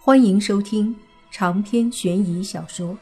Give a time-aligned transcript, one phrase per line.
[0.00, 0.96] 欢迎收听
[1.30, 2.94] 长篇悬疑小说《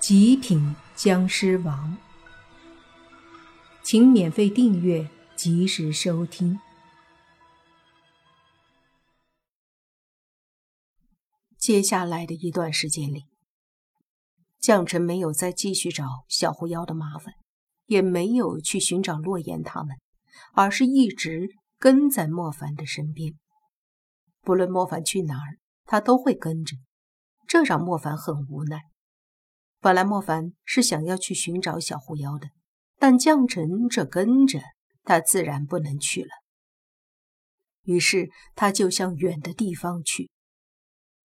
[0.00, 1.96] 极品僵尸王》，
[3.82, 6.58] 请免费订阅，及时收听。
[11.58, 13.26] 接下来的一段时间里，
[14.58, 17.34] 将臣没有再继续找小狐妖的麻烦，
[17.86, 19.96] 也没有去寻找洛言他们，
[20.54, 23.34] 而是一直跟在莫凡的身边。
[24.40, 25.58] 不论莫凡去哪儿，
[25.90, 26.76] 他都会跟着，
[27.46, 28.82] 这让莫凡很无奈。
[29.80, 32.48] 本来莫凡是想要去寻找小狐妖的，
[32.98, 34.60] 但将臣这跟着
[35.02, 36.28] 他，自然不能去了。
[37.84, 40.30] 于是他就向远的地方去。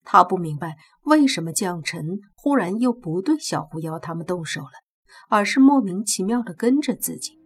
[0.05, 4.72] 他不明白为什么将臣忽然又不对小狐妖他们动手了，
[5.27, 7.38] 而是莫名其妙的跟着自己。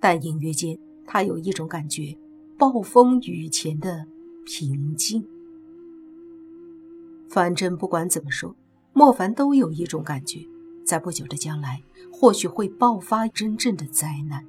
[0.00, 2.16] 但隐约间，他有一种感觉：
[2.56, 4.06] 暴风雨前的
[4.46, 5.35] 平静。
[7.36, 8.56] 反正不管怎么说，
[8.94, 10.40] 莫凡都有一种感觉，
[10.86, 14.42] 在不久的将来，或许会爆发真正的灾难，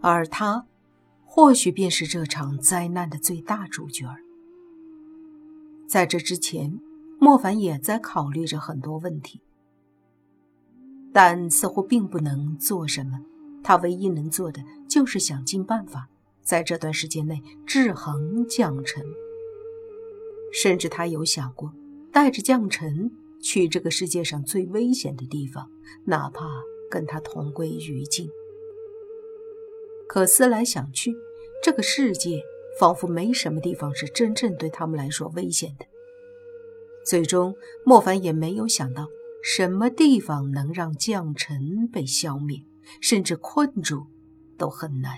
[0.00, 0.66] 而他，
[1.24, 4.08] 或许便是这场灾难的最大主角。
[5.86, 6.80] 在这之前，
[7.20, 9.40] 莫凡也在考虑着很多问题，
[11.12, 13.20] 但似乎并不能做什么。
[13.62, 16.08] 他唯一能做的，就是想尽办法，
[16.42, 19.04] 在这段时间内制衡将臣。
[20.52, 21.72] 甚至他有想过
[22.12, 25.70] 带着将臣去这个世界上最危险的地方，
[26.04, 26.44] 哪怕
[26.90, 28.28] 跟他同归于尽。
[30.08, 31.14] 可思来想去，
[31.62, 32.42] 这个世界
[32.78, 35.86] 仿佛没什么地方是真正对他们来说危险的。
[37.04, 39.06] 最终，莫凡也没有想到
[39.42, 42.58] 什么地方能让将臣被消灭，
[43.00, 44.06] 甚至困住
[44.58, 45.16] 都很难。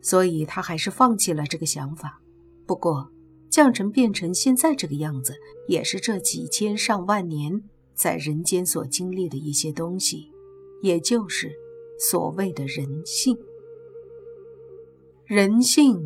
[0.00, 2.20] 所以他还是放弃了这个想法。
[2.66, 3.10] 不过，
[3.52, 5.34] 将臣变成现在这个样子，
[5.68, 7.62] 也是这几千上万年
[7.94, 10.32] 在人间所经历的一些东西，
[10.80, 11.52] 也就是
[11.98, 13.36] 所谓的人性。
[15.26, 16.00] 人性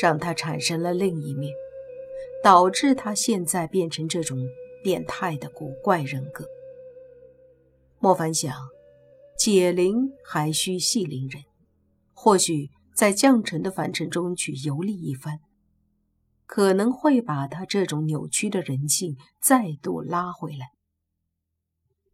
[0.00, 1.52] 让他产生了另一面，
[2.42, 4.38] 导致他现在变成这种
[4.82, 6.46] 变态的古怪人格。
[7.98, 8.54] 莫凡想，
[9.38, 11.42] 解铃还需系铃人，
[12.14, 15.40] 或许在将臣的凡尘中去游历一番。
[16.46, 20.70] 可能会把他这种扭曲的人性再度拉回来。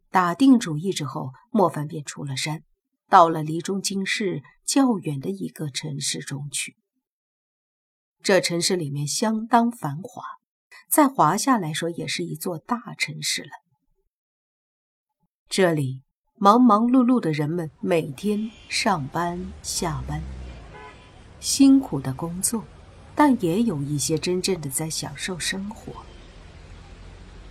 [0.09, 2.63] 打定主意之后，莫凡便出了山，
[3.09, 6.75] 到了离中京市较远的一个城市中去。
[8.21, 10.23] 这城市里面相当繁华，
[10.87, 13.49] 在华夏来说也是一座大城市了。
[15.49, 16.03] 这里
[16.35, 20.21] 忙忙碌碌的人们每天上班下班，
[21.39, 22.63] 辛苦的工作。
[23.15, 25.93] 但也有一些真正的在享受生活。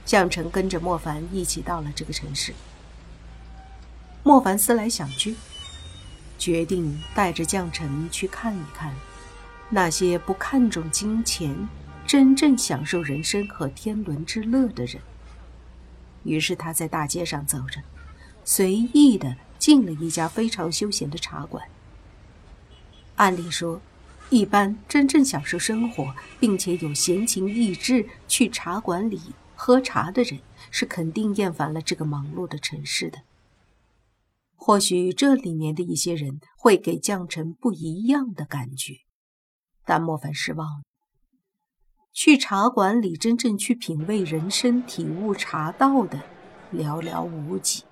[0.04, 2.52] 将臣跟着莫凡一起到了这个城市。
[4.24, 5.36] 莫凡思来想去，
[6.38, 8.92] 决定带着将臣去看一看
[9.70, 11.68] 那些不看重金钱、
[12.04, 15.00] 真正享受人生和天伦之乐的人。
[16.24, 17.80] 于是他在大街上走着，
[18.44, 21.64] 随意的进了一家非常休闲的茶馆。
[23.14, 23.80] 按理说。
[24.32, 29.20] 一般真正享受生活，并且有闲情逸致去茶馆里
[29.54, 33.19] 喝茶的人，是肯定厌烦了这个忙碌的城市的。
[34.54, 38.94] 或许这里面的一些人会给将臣不一样的感觉，
[39.84, 40.82] 但莫凡失望了。
[42.14, 46.22] 去茶馆里真正去品味人生、体悟茶道的，
[46.72, 47.82] 寥寥无几，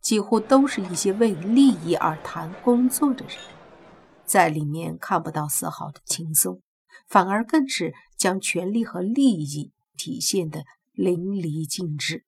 [0.00, 3.36] 几乎都是一些为利益而谈工作的人。
[4.24, 6.62] 在里面看不到丝毫的轻松，
[7.06, 12.24] 反而更是将权力和利益体现的淋漓尽致。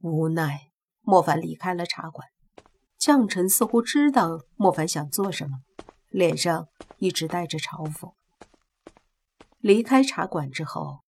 [0.00, 0.70] 无奈，
[1.00, 2.28] 莫凡离开了茶馆。
[2.98, 5.60] 将臣似乎知道莫凡想做什么，
[6.08, 6.66] 脸上
[6.98, 8.12] 一直带着嘲讽。
[9.60, 11.04] 离开茶馆之后，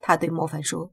[0.00, 0.92] 他对莫凡说：“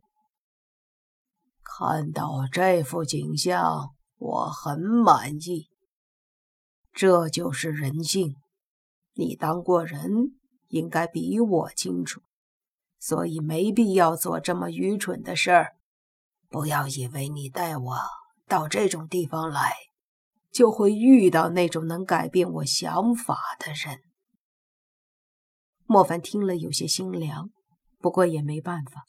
[1.63, 5.68] 看到这幅景象，我很满意。”
[6.99, 8.35] 这就是人性，
[9.13, 10.37] 你当过人，
[10.67, 12.19] 应该比我清楚，
[12.99, 15.77] 所以没必要做这么愚蠢的事儿。
[16.49, 17.97] 不要以为你带我
[18.49, 19.71] 到这种地方来，
[20.51, 24.01] 就会遇到那种能改变我想法的人。
[25.85, 27.49] 莫凡听了有些心凉，
[27.99, 29.05] 不过也没办法，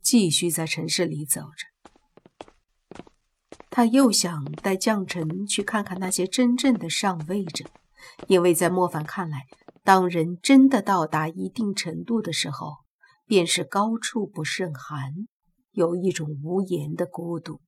[0.00, 1.90] 继续在城市里走着。
[3.70, 7.64] 他又想带将臣去看看那些真正的上位者，
[8.26, 9.46] 因为在莫凡看来，
[9.84, 12.78] 当人真的到达一定程度的时候，
[13.26, 15.12] 便是高处不胜寒，
[15.70, 17.60] 有一种无言的孤独。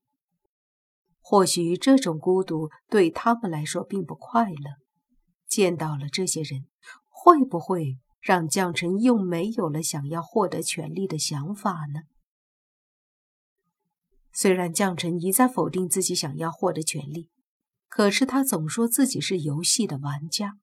[1.21, 4.83] 或许这种孤独对他们来说并不快乐。
[5.47, 6.67] 见到了这些人，
[7.09, 12.01] 会不会让将臣又没有了想要获得权力的想法呢？
[14.33, 17.29] 虽然将臣一再否定自己想要获得权力，
[17.89, 20.55] 可是他总说自己是游戏的玩家，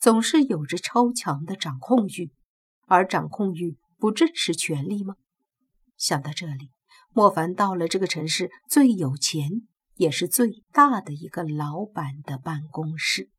[0.00, 2.32] 总是有着超强的掌控欲，
[2.86, 5.14] 而掌控欲不正是权力吗？
[5.96, 6.70] 想到这里，
[7.12, 13.30] 莫凡到了这个城市最有钱也是最大的一个老板的办公室。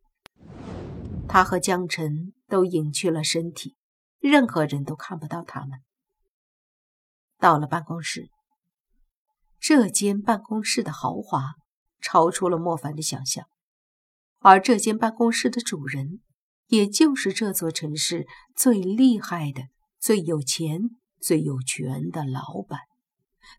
[1.27, 3.75] 他和江晨都隐去了身体，
[4.19, 5.80] 任何人都看不到他们。
[7.38, 8.30] 到了办公室。
[9.63, 11.54] 这间办公室的豪华
[12.01, 13.45] 超出了莫凡的想象，
[14.39, 16.19] 而这间办公室的主人，
[16.68, 18.27] 也就是这座城市
[18.57, 19.69] 最厉害的、
[20.01, 20.81] 最有钱、
[21.21, 22.81] 最有权的老板，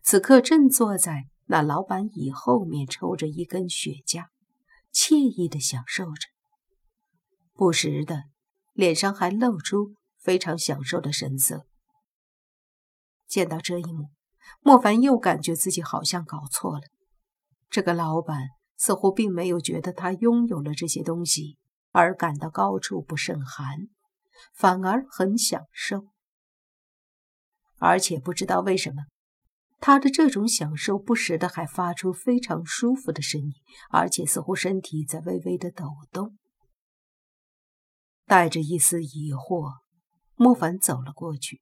[0.03, 4.27] 此刻正坐在那老板椅后面抽着一根雪茄，
[4.93, 6.27] 惬意的享受着，
[7.53, 8.25] 不时的
[8.73, 11.65] 脸上还露出非常享受的神色。
[13.25, 14.11] 见到这一幕。
[14.61, 16.83] 莫凡又感觉自己好像搞错了，
[17.69, 21.57] 这个老板似乎并没有觉得他拥有了这些东西
[21.91, 23.87] 而感到高处不胜寒，
[24.53, 26.07] 反而很享受，
[27.77, 29.03] 而且不知道为什么，
[29.79, 33.53] 他的这种享受不时的还发出非常舒服的声音，
[33.91, 36.37] 而且似乎身体在微微的抖动。
[38.25, 39.75] 带着一丝疑惑，
[40.33, 41.61] 莫凡走了过去，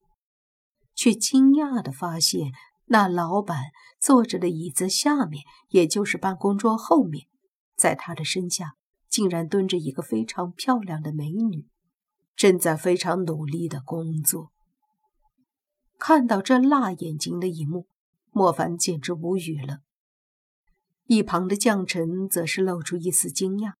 [0.94, 2.50] 却惊讶的发现。
[2.86, 7.26] 那老板坐着的椅子下面，也就是办公桌后面，
[7.74, 8.74] 在他的身下，
[9.08, 11.66] 竟然蹲着一个非常漂亮的美女，
[12.36, 14.52] 正在非常努力的工作。
[15.98, 17.88] 看到这辣眼睛的一幕，
[18.30, 19.78] 莫凡简直无语了。
[21.06, 23.72] 一旁的将臣则是露出一丝惊讶，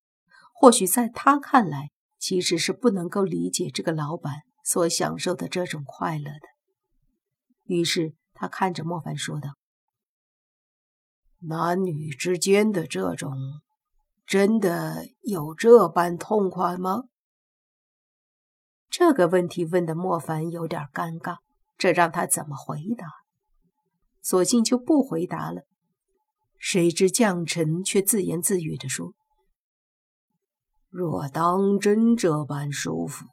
[0.54, 6.48] 或许在他看来，其实是不能够理解这个老板所享受的这种快乐的。
[7.64, 8.14] 于是。
[8.34, 9.54] 他看着莫凡说道
[11.48, 13.32] ：“男女之间的这种，
[14.26, 17.04] 真的有这般痛快吗？”
[18.90, 21.38] 这个问题问的莫凡有点尴尬，
[21.78, 23.06] 这让他怎么回答？
[24.20, 25.62] 索性就不回答了。
[26.58, 29.12] 谁知将臣却自言自语地说
[30.88, 33.26] ：“若当真这般舒服，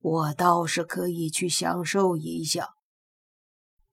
[0.00, 2.74] 我倒是可以去享受一下。”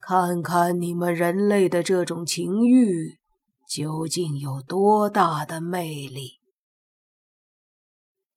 [0.10, 3.20] 看看你们人类的这种情欲
[3.68, 6.40] 究竟有多大的魅力！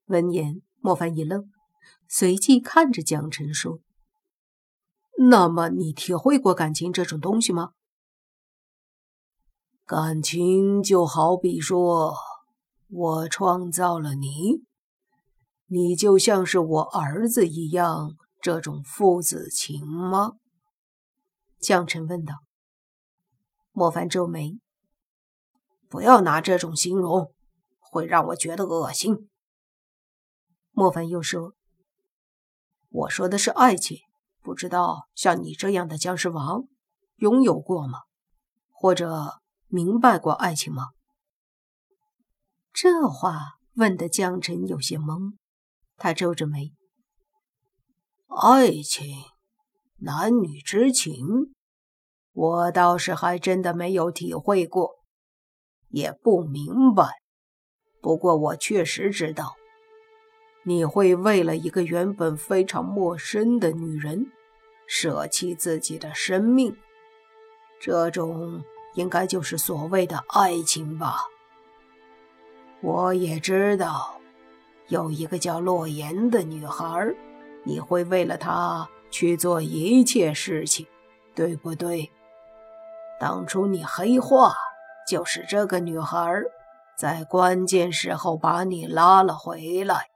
[0.07, 1.49] 闻言，莫凡一愣，
[2.09, 3.79] 随即看着江晨说
[5.31, 7.71] ：“那么，你体会过感情这种东西吗？
[9.87, 12.17] 感情就好比说，
[12.89, 14.65] 我创造了你，
[15.67, 20.33] 你就像是我儿子一样，这种父子情吗？”
[21.61, 22.37] 将臣问道
[23.73, 24.59] ：“莫凡皱眉，
[25.89, 27.35] 不要拿这种形容，
[27.79, 29.29] 会让我觉得恶心。”
[30.73, 31.55] 莫凡又说
[32.89, 33.99] ：“我说的是爱情，
[34.41, 36.65] 不知道像你这样的僵尸王
[37.17, 38.01] 拥有过吗？
[38.71, 40.89] 或者明白过爱情吗？”
[42.73, 45.35] 这话问的江辰有些懵，
[45.97, 46.73] 他皱着眉
[48.29, 49.05] ：“爱情。”
[50.03, 51.53] 男女之情，
[52.33, 54.97] 我倒是还真的没有体会过，
[55.89, 57.05] 也不明白。
[58.01, 59.57] 不过我确实知道，
[60.65, 64.33] 你会为了一个原本非常陌生的女人，
[64.87, 66.75] 舍弃自己的生命。
[67.79, 68.65] 这种
[68.95, 71.17] 应该就是所谓的爱情吧。
[72.81, 74.19] 我也知道，
[74.89, 77.15] 有一个叫洛言的女孩，
[77.65, 78.89] 你会为了她。
[79.11, 80.87] 去做一切事情，
[81.35, 82.11] 对不对？
[83.19, 84.55] 当初你黑化，
[85.09, 86.43] 就是这个女孩
[86.97, 90.07] 在关键时候把你拉了回来。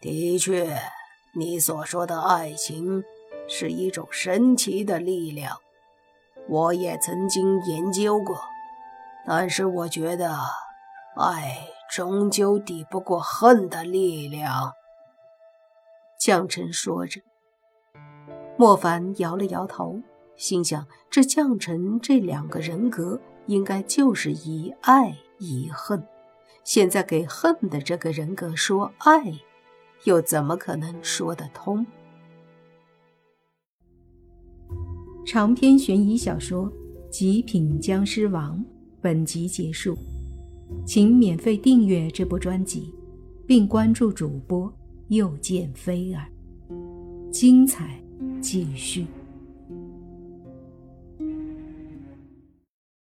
[0.00, 0.76] 的确，
[1.34, 3.04] 你所说的爱情
[3.46, 5.58] 是一种神奇的力量，
[6.48, 8.40] 我也曾经研究过。
[9.26, 10.34] 但是我觉得，
[11.16, 14.72] 爱终究抵不过恨的力量。
[16.20, 17.18] 将臣说着，
[18.58, 20.02] 莫凡摇了摇头，
[20.36, 26.06] 心想：这将臣这两个人格，应该就是一爱一恨。
[26.62, 29.32] 现在给恨的这个人格说爱，
[30.04, 31.86] 又怎么可能说得通？
[35.24, 36.66] 长篇悬疑小说
[37.08, 38.58] 《极品僵尸王》
[39.00, 39.96] 本集结束，
[40.84, 42.94] 请免费订阅这部专辑，
[43.46, 44.70] 并关注主播
[45.10, 46.24] 又见菲儿，
[47.32, 48.00] 精彩
[48.40, 49.04] 继续。